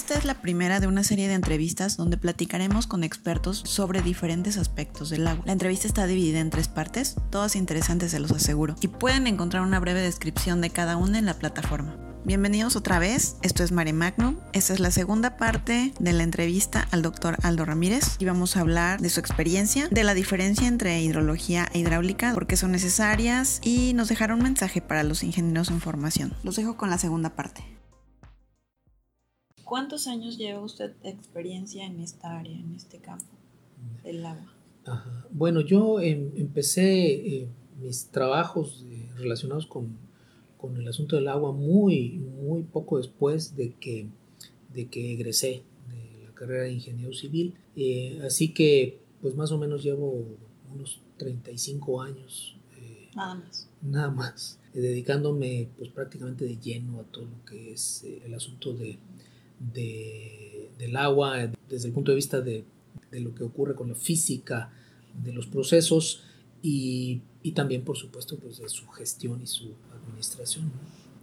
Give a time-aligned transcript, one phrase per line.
[0.00, 4.56] Esta es la primera de una serie de entrevistas donde platicaremos con expertos sobre diferentes
[4.56, 5.44] aspectos del agua.
[5.44, 9.62] La entrevista está dividida en tres partes, todas interesantes se los aseguro, y pueden encontrar
[9.62, 11.96] una breve descripción de cada una en la plataforma.
[12.24, 14.38] Bienvenidos otra vez, esto es Mare Magnum.
[14.54, 18.60] Esta es la segunda parte de la entrevista al doctor Aldo Ramírez y vamos a
[18.60, 23.60] hablar de su experiencia, de la diferencia entre hidrología e hidráulica, por qué son necesarias
[23.62, 26.32] y nos dejará un mensaje para los ingenieros en formación.
[26.42, 27.79] Los dejo con la segunda parte.
[29.70, 33.32] ¿Cuántos años lleva usted de experiencia en esta área, en este campo
[34.02, 34.52] del agua?
[35.30, 37.48] Bueno, yo em, empecé eh,
[37.80, 40.10] mis trabajos eh, relacionados con
[40.60, 44.08] con el asunto del agua muy, muy poco después de que,
[44.74, 47.54] de que egresé de la carrera de ingeniero civil.
[47.76, 50.22] Eh, así que, pues más o menos llevo
[50.74, 52.56] unos 35 años.
[53.16, 53.68] Nada más.
[53.82, 54.58] Nada más.
[54.74, 58.98] Dedicándome pues prácticamente de lleno a todo lo que es el asunto de,
[59.60, 62.64] de, del agua desde el punto de vista de,
[63.10, 64.72] de lo que ocurre con la física
[65.22, 66.22] de los procesos
[66.62, 70.70] y, y, también, por supuesto, pues de su gestión y su administración.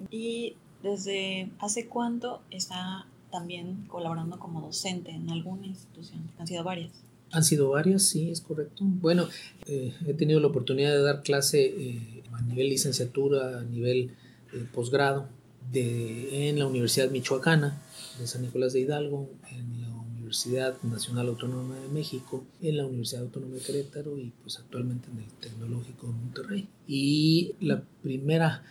[0.10, 6.30] ¿Y desde hace cuánto está también colaborando como docente en alguna institución?
[6.40, 6.92] Han sido varias.
[7.32, 8.84] Han sido varias, sí, es correcto.
[8.84, 9.28] Bueno,
[9.68, 14.12] eh, he tenido la oportunidad de dar clase eh, a nivel licenciatura, a nivel
[14.54, 15.28] eh, posgrado,
[15.72, 17.82] de, en la Universidad Michoacana
[18.20, 23.24] de San Nicolás de Hidalgo, en la Universidad Nacional Autónoma de México, en la Universidad
[23.24, 26.70] Autónoma de Querétaro y pues actualmente en el Tecnológico de Monterrey.
[26.88, 28.64] Y la primera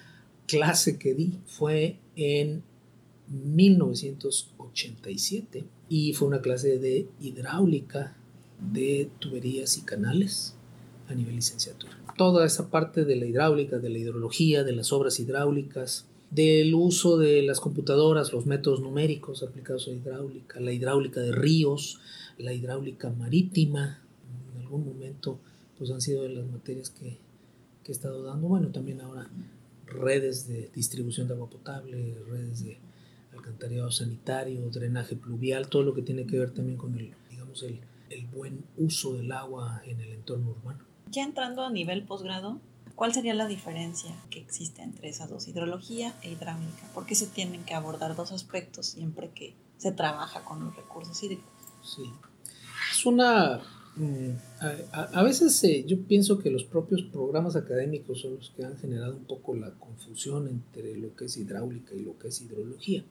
[0.46, 2.62] clase que di fue en
[3.28, 8.16] 1987 y fue una clase de hidráulica
[8.60, 10.54] de tuberías y canales
[11.08, 11.96] a nivel licenciatura.
[12.16, 17.16] Toda esa parte de la hidráulica, de la hidrología, de las obras hidráulicas, del uso
[17.16, 22.00] de las computadoras, los métodos numéricos aplicados a hidráulica, la hidráulica de ríos,
[22.38, 24.00] la hidráulica marítima,
[24.54, 25.38] en algún momento
[25.78, 27.18] pues han sido de las materias que,
[27.84, 28.48] que he estado dando.
[28.48, 29.28] Bueno, también ahora
[29.86, 32.78] redes de distribución de agua potable, redes de
[33.32, 37.80] alcantarillado sanitario, drenaje pluvial, todo lo que tiene que ver también con el, digamos, el,
[38.10, 40.80] el buen uso del agua en el entorno urbano.
[41.10, 42.60] Ya entrando a nivel posgrado,
[42.96, 46.82] ¿cuál sería la diferencia que existe entre esas dos, hidrología e hidráulica?
[46.92, 51.22] ¿Por qué se tienen que abordar dos aspectos siempre que se trabaja con los recursos
[51.22, 51.52] hídricos?
[51.84, 52.02] Sí,
[52.90, 53.62] es una
[53.96, 54.32] Mm,
[54.92, 59.16] a, veces eh, yo pienso que los propios programas académicos son los que han generado
[59.16, 63.04] un poco la confusión entre lo que es hidráulica y lo que es hidrología.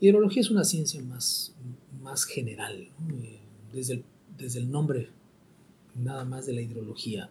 [0.00, 1.54] Hidrología es una ciencia más,
[2.02, 3.40] más general, eh,
[3.74, 4.04] desde, el,
[4.38, 5.10] desde el nombre
[5.94, 7.28] nada más de la hidrología,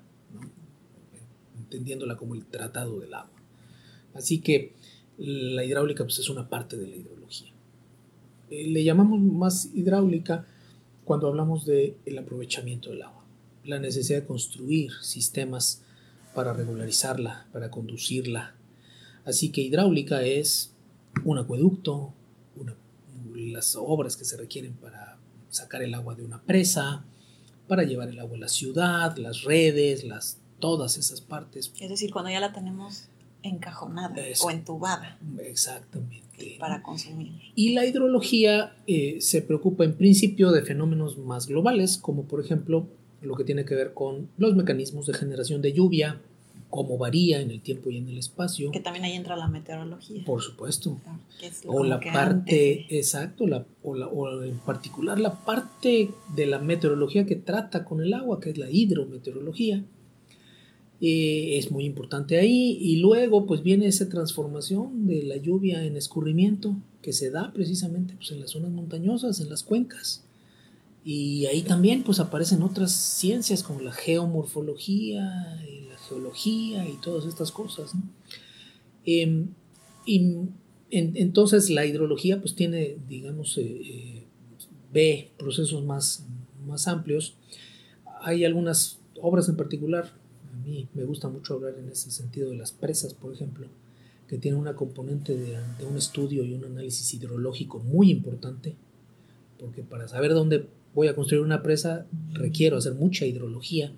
[1.61, 3.39] entendiéndola como el tratado del agua.
[4.13, 4.73] Así que
[5.17, 7.51] la hidráulica pues, es una parte de la hidrología.
[8.49, 10.45] Eh, le llamamos más hidráulica
[11.05, 13.23] cuando hablamos del el aprovechamiento del agua,
[13.63, 15.83] la necesidad de construir sistemas
[16.33, 18.55] para regularizarla, para conducirla.
[19.25, 20.73] Así que hidráulica es
[21.23, 22.13] un acueducto,
[23.35, 25.17] las obras que se requieren para
[25.49, 27.03] sacar el agua de una presa,
[27.67, 31.73] para llevar el agua a la ciudad, las redes, las, todas esas partes.
[31.77, 33.09] Es decir, cuando ya la tenemos
[33.43, 35.17] encajonada o entubada.
[35.39, 37.33] Exactamente para consumir.
[37.55, 42.87] Y la hidrología eh, se preocupa en principio de fenómenos más globales, como por ejemplo
[43.21, 46.19] lo que tiene que ver con los mecanismos de generación de lluvia,
[46.69, 48.71] cómo varía en el tiempo y en el espacio.
[48.71, 50.23] Que también ahí entra la meteorología.
[50.25, 50.97] Por supuesto.
[51.67, 57.25] o la parte, exacto, la, o, la, o en particular la parte de la meteorología
[57.25, 59.83] que trata con el agua, que es la hidrometeorología
[61.01, 62.77] eh, es muy importante ahí.
[62.79, 68.13] Y luego pues viene esa transformación de la lluvia en escurrimiento que se da precisamente
[68.15, 70.23] pues, en las zonas montañosas, en las cuencas.
[71.03, 77.25] Y ahí también pues aparecen otras ciencias como la geomorfología, y la geología y todas
[77.25, 77.93] estas cosas.
[79.03, 79.47] Em,
[80.05, 80.35] y
[80.91, 84.23] entonces la hidrología pues tiene, digamos, eh, eh,
[84.93, 86.27] ve procesos más,
[86.67, 87.35] más amplios.
[88.21, 90.20] Hay algunas obras en particular
[90.57, 93.67] mí me gusta mucho hablar en ese sentido de las presas, por ejemplo,
[94.27, 98.75] que tienen una componente de, un estudio y un análisis hidrológico muy importante,
[99.59, 103.93] porque para saber dónde voy a construir una presa requiero hacer mucha hidrología,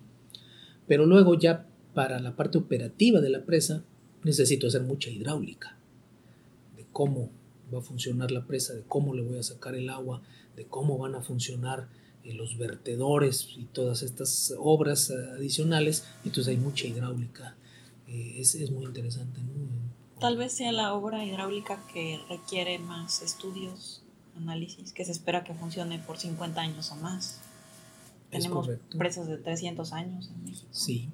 [0.87, 3.83] pero luego ya para la parte operativa de la presa
[4.23, 5.77] necesito hacer mucha hidráulica,
[6.75, 7.29] de cómo
[7.73, 10.21] va a funcionar la presa, de cómo le voy a sacar el agua,
[10.55, 11.87] de cómo van a funcionar
[12.25, 17.55] los vertedores y todas estas obras adicionales, entonces hay mucha hidráulica.
[18.07, 19.41] Eh, es, es, muy interesante.
[20.19, 24.03] Tal vez sea la obra hidráulica que requiere más estudios
[24.37, 27.41] análisis que se espera que funcione por 50 años o más.
[28.29, 28.67] Tenemos
[28.97, 30.67] presas de 300 años en México.
[30.71, 31.09] Sí,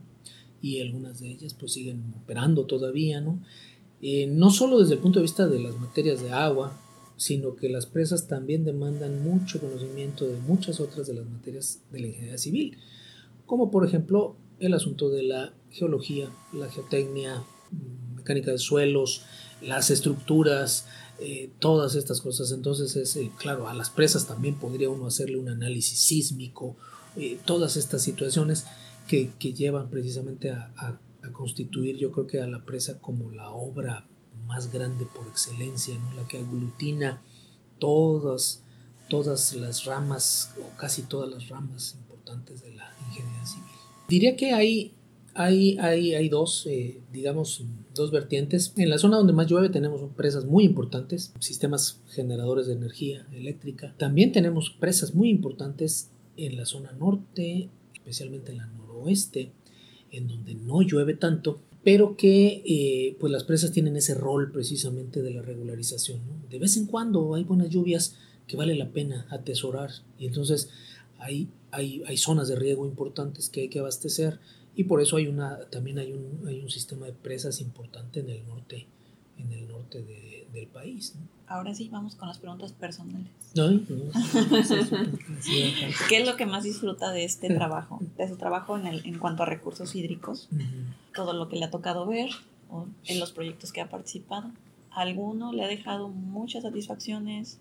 [0.62, 3.40] y algunas de ellas pues siguen operando todavía, ¿no?
[4.02, 6.80] Eh, no solo desde el punto de vista de las materias de agua,
[7.20, 12.00] sino que las presas también demandan mucho conocimiento de muchas otras de las materias de
[12.00, 12.78] la ingeniería civil,
[13.46, 19.26] como por ejemplo el asunto de la geología, la geotecnia, mm, mecánica de suelos,
[19.62, 20.88] las estructuras,
[21.20, 22.54] eh, todas estas cosas.
[22.54, 26.78] Entonces, es, eh, claro, a las presas también podría uno hacerle un análisis sísmico,
[27.18, 28.66] eh, todas estas situaciones
[29.10, 31.02] que, llevan precisamente a,
[31.34, 34.08] constituir, yo creo que a la presa como la obra
[34.50, 36.14] más grande por excelencia, ¿no?
[36.22, 37.22] la que aglutina
[37.78, 38.64] todas,
[39.08, 43.64] todas las ramas, o casi todas las ramas importantes de la ingeniería civil.
[44.10, 44.94] Diría que hay
[45.36, 47.64] hay, hay, hay dos, eh, digamos,
[47.96, 48.74] dos vertientes.
[48.76, 53.96] En la zona donde más llueve tenemos presas muy importantes, sistemas generadores de energía eléctrica.
[53.98, 59.52] También tenemos presas muy importantes en la zona norte, especialmente en la noroeste,
[60.12, 65.22] en donde no llueve tanto, pero que eh, pues las presas tienen ese rol precisamente
[65.22, 66.22] de la regularización.
[66.50, 68.16] De vez en cuando hay buenas lluvias
[68.48, 70.70] que vale la pena atesorar y entonces
[71.20, 74.40] hay, hay, hay zonas de riego importantes que hay que abastecer
[74.76, 78.30] y por eso hay una, también hay un, hay un sistema de presas importante en
[78.30, 78.88] el norte,
[79.40, 80.04] en el norte
[80.54, 81.16] del país.
[81.48, 83.32] Ahora sí, vamos con las preguntas personales.
[86.10, 88.00] ¿Qué es lo que más disfruta de este trabajo?
[88.18, 90.50] De su trabajo en, el, en cuanto a recursos hídricos,
[91.16, 92.30] todo lo que le ha tocado ver
[92.70, 94.52] o en los proyectos que ha participado.
[94.92, 97.60] ¿Alguno le ha dejado muchas satisfacciones?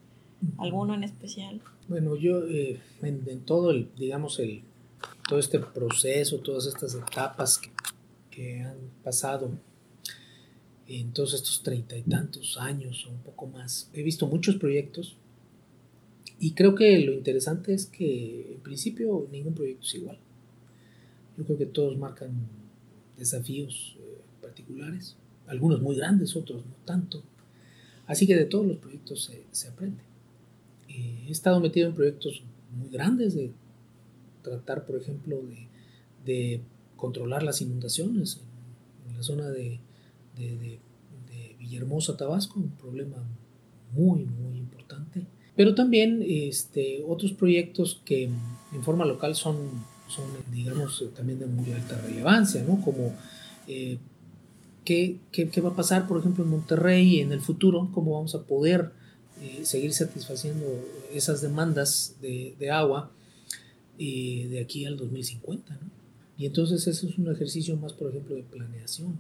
[0.59, 1.61] ¿Alguno en especial?
[1.89, 4.63] Bueno, yo eh, en, todo el, digamos, el,
[5.29, 7.61] todo este proceso, todas estas etapas
[8.31, 9.51] que, han pasado
[10.89, 13.91] en todos estos treinta y tantos años o un poco más.
[13.93, 15.17] He visto muchos proyectos
[16.41, 20.19] y creo que lo interesante es que en principio ningún proyecto es igual.
[21.37, 22.33] Yo creo que todos marcan
[23.17, 27.23] desafíos eh, particulares, algunos muy grandes, otros no tanto.
[28.07, 30.03] Así que de todos los proyectos se, aprende.
[30.89, 32.43] Eh, he estado metido en proyectos
[32.77, 33.53] muy grandes de
[34.43, 35.43] tratar, por ejemplo,
[36.25, 36.61] de,
[36.97, 38.41] controlar las inundaciones
[39.09, 39.79] en, la zona de,
[40.39, 40.81] de,
[41.59, 43.17] Villahermosa, Tabasco, un problema
[43.93, 45.27] muy, muy importante.
[45.57, 49.57] Pero también este, otros proyectos que en forma local son,
[50.09, 52.81] son digamos, también de muy alta relevancia, ¿no?
[52.81, 53.13] Como
[53.67, 53.99] eh,
[54.85, 58.45] ¿qué, qué, va a pasar, por ejemplo, en Monterrey en el futuro, cómo vamos a
[58.45, 58.93] poder
[59.43, 60.65] eh, seguir satisfaciendo
[61.13, 63.11] esas demandas de, de agua
[63.99, 65.75] de aquí al 2050.
[65.75, 65.91] ¿no?
[66.37, 69.17] Y entonces eso es un ejercicio más, por ejemplo, de planeación.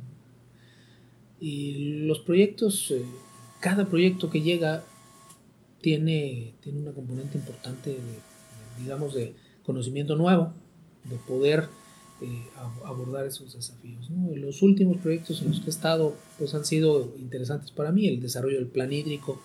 [1.40, 3.02] Y los proyectos, eh,
[3.60, 4.84] cada proyecto que llega
[5.80, 10.52] tiene, tiene una componente importante, de, digamos, de conocimiento nuevo,
[11.04, 11.68] de poder
[12.20, 12.42] eh,
[12.84, 14.10] abordar esos desafíos.
[14.10, 14.34] ¿no?
[14.34, 18.20] Los últimos proyectos en los que he estado pues, han sido interesantes para mí, el
[18.20, 19.40] desarrollo del plan hídrico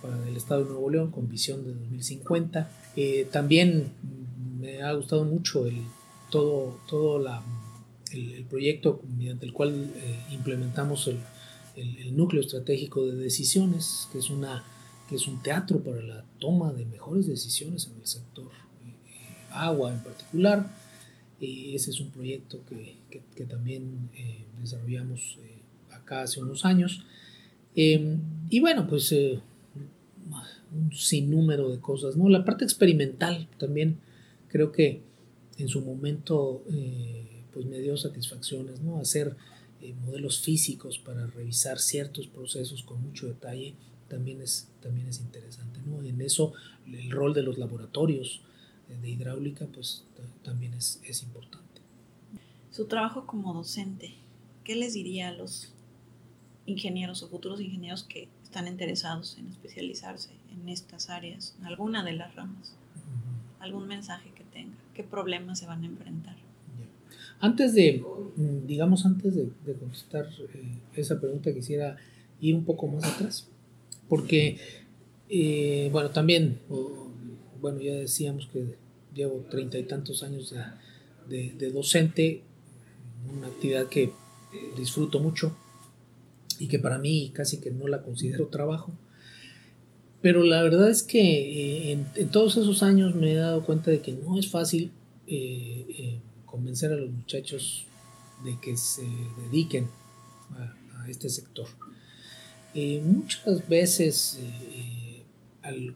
[0.00, 2.70] para el Estado de Nuevo León con visión de 2050.
[2.96, 3.92] Eh, también
[4.60, 5.82] me ha gustado mucho el,
[6.30, 7.42] todo, todo la,
[8.12, 11.18] el, proyecto mediante el cual eh, implementamos el,
[11.76, 14.64] el, núcleo estratégico de decisiones, que es, una,
[15.08, 18.92] que es un teatro para la toma de mejores decisiones en el sector eh,
[19.50, 20.74] agua en particular.
[21.40, 25.38] Y ese es un proyecto que, que, que también eh, desarrollamos
[25.90, 27.04] acá hace unos años.
[27.76, 28.18] Em,
[28.50, 29.12] y bueno, pues
[30.72, 32.28] un sinnúmero de cosas, ¿no?
[32.28, 33.98] La parte experimental también
[34.48, 35.02] creo que
[35.58, 39.00] en su momento eh, pues me dio satisfacciones, ¿no?
[39.00, 39.36] Hacer
[39.80, 43.74] eh, modelos físicos para revisar ciertos procesos con mucho detalle
[44.06, 46.04] también es, también es interesante, ¿no?
[46.04, 46.52] En eso
[46.86, 48.42] el rol de los laboratorios
[48.88, 50.04] eh, de hidráulica pues
[50.44, 51.82] también es, es importante.
[52.70, 54.14] Su trabajo como docente,
[54.62, 55.72] ¿qué les diría a los
[56.66, 62.12] ingenieros o futuros ingenieros que están interesados en especializarse en estas áreas, en alguna de
[62.12, 62.76] las ramas?
[63.58, 64.30] ¿Algún mensaje
[64.98, 66.34] qué problemas se van a enfrentar.
[67.40, 68.02] Antes de,
[68.36, 71.96] mm, digamos, antes de, contestar eh, esa pregunta, quisiera
[72.40, 73.48] ir un poco más atrás,
[74.08, 74.58] porque,
[75.28, 76.58] eh, bueno, también,
[77.60, 78.76] bueno, ya decíamos que
[79.14, 80.54] llevo treinta y tantos años
[81.28, 82.42] de, docente,
[83.36, 84.12] una actividad que
[84.76, 85.56] disfruto mucho
[86.58, 88.92] y que para mí casi que no la considero trabajo.
[90.20, 94.00] Pero la verdad es que eh, en, todos esos años me he dado cuenta de
[94.00, 94.90] que no es fácil
[96.50, 97.86] convencer a los muchachos
[98.44, 99.06] de que se
[99.44, 99.88] dediquen
[100.50, 100.74] a,
[101.08, 101.66] este sector.
[103.02, 104.38] muchas veces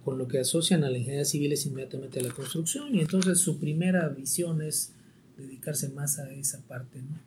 [0.05, 3.39] con lo que asocian a la ingeniería civil es inmediatamente a la construcción y entonces
[3.39, 4.93] su primera visión es
[5.37, 7.01] dedicarse más a esa parte.
[7.01, 7.19] ¿no?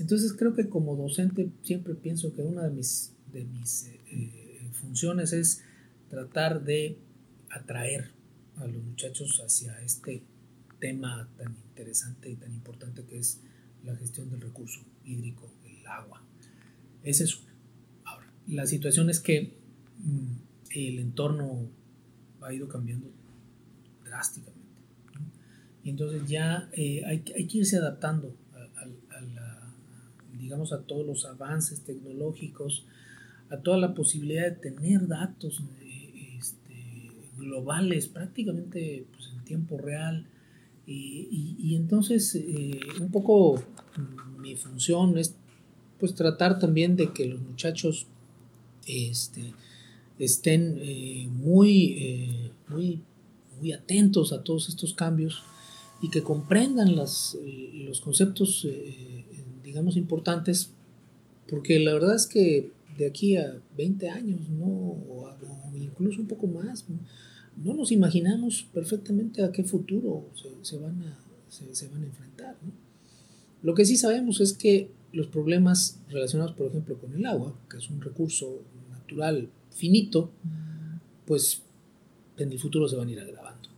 [0.00, 5.32] Entonces creo que como docente siempre pienso que una de mis, de mis eh, funciones
[5.32, 5.62] es
[6.10, 6.96] tratar de
[7.50, 8.10] atraer
[8.56, 10.22] a los muchachos hacia este
[10.84, 13.40] tema tan interesante y tan importante que es
[13.84, 16.22] la gestión del recurso hídrico, el agua.
[17.02, 17.40] Ese es
[18.04, 19.56] Ahora, la situación es que
[19.98, 20.34] mm,
[20.76, 21.70] el entorno
[22.42, 23.10] ha ido cambiando
[24.04, 24.60] drásticamente.
[25.84, 29.72] Y entonces ya eh, hay, hay, que irse adaptando a,
[30.38, 32.84] digamos, a todos los avances tecnológicos,
[33.48, 40.28] a toda la posibilidad de tener datos eh, este, globales prácticamente pues, en tiempo real.
[40.86, 43.62] Y, y, entonces eh, un poco
[44.38, 45.34] mi función es
[45.98, 48.06] pues tratar también de que los muchachos
[48.86, 49.54] este,
[50.18, 53.02] estén eh, muy, eh, muy,
[53.58, 55.42] muy atentos a todos estos cambios
[56.02, 58.66] y que comprendan las, eh, los conceptos,
[59.62, 60.70] digamos, importantes,
[61.48, 64.66] porque la verdad es que de aquí a 20 años, ¿no?
[64.66, 65.34] o,
[65.74, 66.98] incluso un poco más, ¿no?
[67.56, 70.28] Nos imaginamos perfectamente a qué futuro
[70.62, 71.18] se, van, a,
[71.48, 72.56] se, van a enfrentar.
[73.62, 77.76] Lo que sí sabemos es que los problemas relacionados, por ejemplo, con el agua, que
[77.76, 80.30] es un recurso natural finito,
[81.26, 81.62] pues
[82.36, 83.68] en el futuro se van a ir agravando.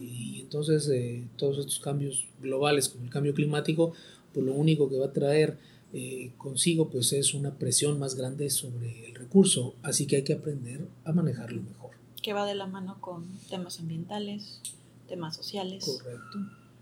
[0.00, 3.92] Y entonces eh, todos estos cambios globales como el cambio climático,
[4.32, 5.58] pues lo único que va a traer
[5.92, 10.34] eh, consigo pues es una presión más grande sobre el recurso, así que hay que
[10.34, 11.92] aprender a manejarlo mejor.
[12.22, 14.60] Que va de la mano con temas ambientales,
[15.08, 15.84] temas sociales.
[15.84, 16.38] Correcto.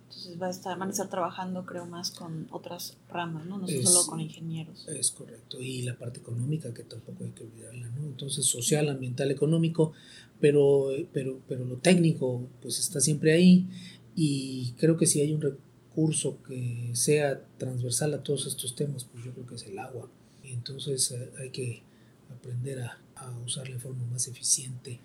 [0.08, 3.58] Entonces va a estar, van a estar trabajando, creo, más con otras ramas, ¿no?
[3.58, 4.86] No solo con ingenieros.
[4.88, 5.60] Es correcto.
[5.60, 8.04] Y la parte económica, que tampoco hay que olvidarla, ¿no?
[8.04, 9.92] Entonces, social, ambiental, económico,
[10.40, 13.68] pero, pero, pero lo técnico, pues está siempre ahí.
[14.14, 19.24] Y creo que si hay un recurso que sea transversal a todos estos temas, pues
[19.24, 20.08] yo creo que es el agua.
[20.44, 21.82] Y entonces eh, hay que
[22.30, 25.00] aprender a, a usarla de forma más eficiente,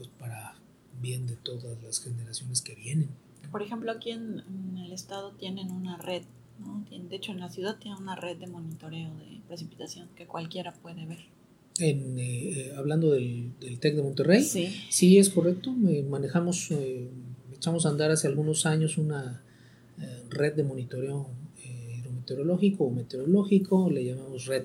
[0.00, 0.54] pues para
[1.02, 3.10] bien de todas las generaciones que vienen.
[3.52, 4.42] Por ejemplo, aquí en,
[4.78, 6.22] el estado tienen una red,
[6.58, 6.82] ¿no?
[6.90, 11.04] de hecho en la ciudad tienen una red de monitoreo de precipitación que cualquiera puede
[11.04, 11.18] ver.
[11.78, 17.10] En, eh, hablando del, del, TEC de Monterrey, sí, sí es correcto, manejamos, eh,
[17.52, 19.42] echamos a andar hace algunos años una
[20.00, 21.28] eh, red de monitoreo
[21.62, 24.64] hidrometeorológico o meteorológico, le llamamos Red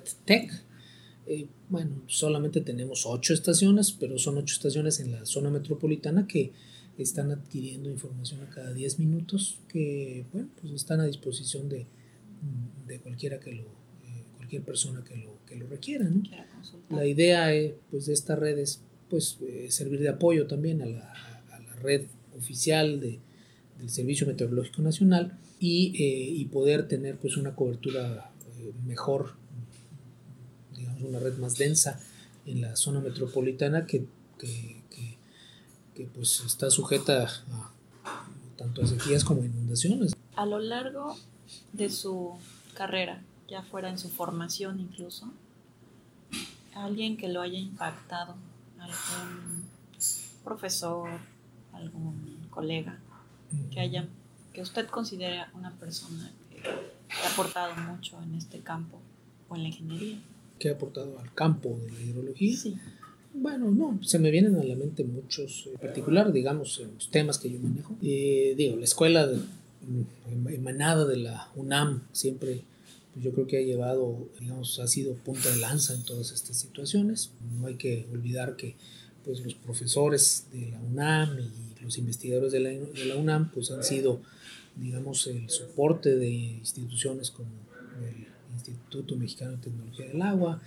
[1.26, 1.48] TEC.
[1.68, 6.52] bueno, solamente tenemos ocho estaciones, pero son ocho estaciones en la zona metropolitana que
[6.98, 11.86] están adquiriendo información a cada 10 minutos que, bueno, pues están a disposición de,
[12.86, 16.22] de cualquiera que lo, eh, cualquier persona que lo, que lo requiera, ¿no?
[16.90, 20.86] La idea eh, pues, de esta red es pues, eh, servir de apoyo también a
[20.86, 21.12] la,
[21.52, 22.06] a la red
[22.36, 23.18] oficial de,
[23.78, 28.32] del Servicio Meteorológico Nacional y, y poder tener pues, una cobertura
[28.86, 29.32] mejor,
[31.02, 32.00] una red más densa
[32.46, 34.06] en la zona metropolitana que,
[34.38, 34.76] que
[35.96, 37.26] que pues está sujeta
[38.56, 40.14] tanto a sequías como a inundaciones.
[40.36, 41.16] A lo largo
[41.72, 42.36] de su
[42.74, 45.32] carrera, ya fuera en su formación incluso,
[46.74, 48.34] alguien que lo haya impactado,
[48.78, 49.64] algún
[50.44, 51.08] profesor,
[51.72, 52.98] algún colega,
[53.70, 54.06] que haya,
[54.52, 56.62] que usted considere una persona que
[57.24, 59.00] ha aportado mucho en este campo
[59.48, 60.18] o en la ingeniería.
[60.58, 62.56] ¿Que ha aportado al campo de la hidrología?
[62.56, 62.76] Sí.
[63.38, 67.38] Bueno, no, se me vienen a la mente muchos, en particular, digamos, en los temas
[67.38, 67.94] que yo manejo.
[68.02, 72.62] Eh, digo, la escuela mm, emanada de la UNAM siempre,
[73.12, 76.56] pues yo creo que ha llevado, digamos, ha sido punta de lanza en todas estas
[76.56, 77.30] situaciones.
[77.60, 78.74] No hay que olvidar que
[79.24, 83.70] pues los profesores de la UNAM y los investigadores de la, de la UNAM pues
[83.70, 84.22] han sido,
[84.76, 87.50] digamos, el soporte de instituciones como
[88.02, 90.60] el Instituto Mexicano de Tecnología del Agua,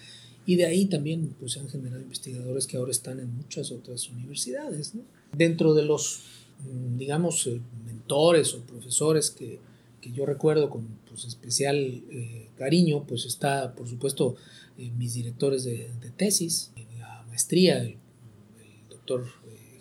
[0.45, 4.09] y de ahí también pues, se han generado investigadores que ahora están en muchas otras
[4.09, 4.93] universidades.
[5.31, 6.23] Dentro de los,
[6.63, 9.59] mm, digamos, eh, mentores o profesores que,
[10.01, 14.37] que yo recuerdo con pues, especial eh, cariño, pues está, por supuesto,
[14.79, 17.97] eh, mis directores de, tesis, la maestría, el,
[18.89, 19.27] doctor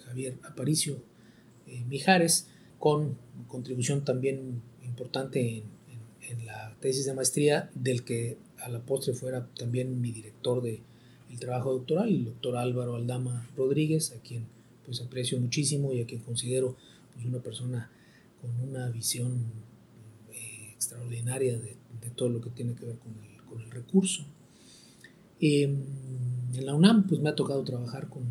[0.04, 1.02] Javier Aparicio
[1.88, 2.46] Mijares,
[2.78, 5.77] con contribución también importante en,
[6.28, 10.82] en, la tesis de maestría del que a la postre fuera también mi director de
[11.30, 14.46] el trabajo doctoral, el doctor Álvaro Aldama Rodríguez, a quien
[14.84, 16.76] pues aprecio muchísimo y a quien considero
[17.12, 17.90] pues una persona
[18.40, 19.44] con una visión
[20.32, 21.76] eh, extraordinaria de,
[22.16, 24.24] todo lo que tiene que ver con el, con el recurso.
[25.40, 25.84] Em,
[26.54, 28.22] en la UNAM pues me ha tocado trabajar con,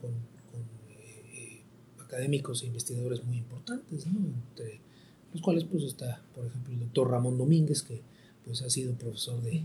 [0.00, 0.10] con,
[2.04, 4.80] académicos e investigadores muy importantes, entre
[5.32, 8.00] los cuales pues está, por ejemplo, el doctor Ramón Domínguez, que
[8.44, 9.62] pues ha sido profesor de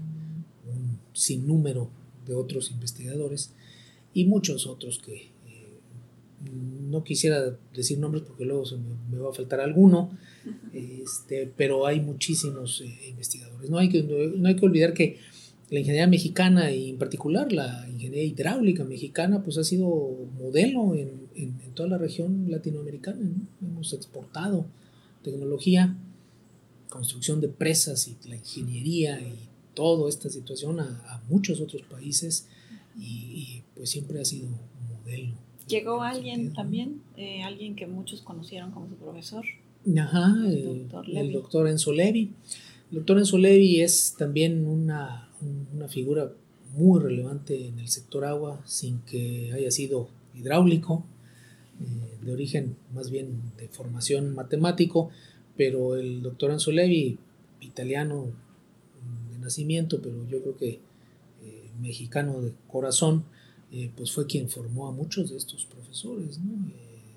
[0.67, 1.89] un sinnúmero
[2.25, 3.51] de otros investigadores
[4.13, 5.79] y muchos otros que eh,
[6.89, 10.11] no quisiera decir nombres porque luego se me, va a faltar alguno,
[10.73, 13.69] este, pero hay muchísimos eh, investigadores.
[13.69, 15.17] No hay, que, no hay que olvidar que
[15.69, 19.87] la ingeniería mexicana y en particular la ingeniería hidráulica mexicana pues ha sido
[20.39, 21.25] modelo en,
[21.73, 23.19] toda la región latinoamericana.
[23.61, 24.65] Hemos exportado
[25.25, 25.97] tecnología,
[26.89, 32.47] construcción de presas y la ingeniería y toda esta situación a, muchos otros países
[32.97, 34.47] y, pues siempre ha sido
[34.89, 35.33] modelo.
[35.67, 37.01] ¿Llegó alguien también?
[37.17, 39.43] Eh, alguien que muchos conocieron como su profesor.
[39.99, 42.31] Ajá, el, doctor, Enzo Levi.
[42.91, 45.29] El doctor Enzo Levi es también una,
[45.73, 46.31] una figura
[46.75, 51.05] muy relevante en el sector agua sin que haya sido hidráulico,
[51.81, 55.09] eh, de origen más bien de formación matemático,
[55.57, 57.17] pero el doctor Enzo Levi,
[57.61, 58.27] italiano
[59.31, 60.69] de nacimiento, pero yo creo que
[61.43, 63.25] eh, mexicano de corazón,
[63.71, 66.39] eh, pues fue quien formó a muchos de estos profesores,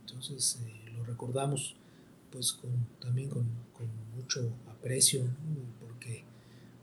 [0.00, 0.59] entonces
[0.97, 1.77] lo recordamos
[2.33, 3.47] pues con, también con,
[4.17, 5.23] mucho aprecio,
[5.81, 6.25] porque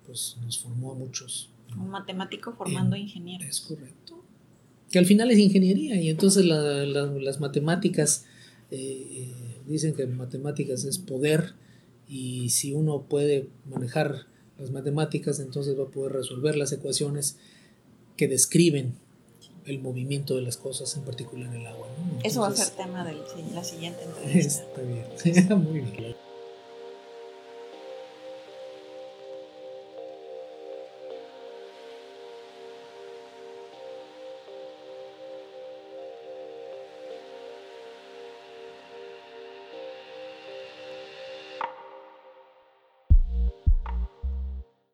[0.06, 1.50] pues nos formó a muchos.
[1.78, 3.46] Un matemático formando ingenieros.
[3.46, 4.15] Es correcto.
[4.96, 8.24] Que al final es ingeniería y entonces las matemáticas,
[8.72, 9.34] eh, eh,
[9.68, 11.52] dicen que matemáticas es poder
[12.08, 17.36] y si uno puede manejar las matemáticas, entonces va a poder resolver las ecuaciones
[18.16, 18.94] que describen
[19.66, 21.90] el movimiento de las cosas, en particular en el agua.
[22.24, 23.16] Eso va a ser tema de
[23.54, 24.64] la siguiente entrevista.
[25.26, 26.16] Está bien, muy bien.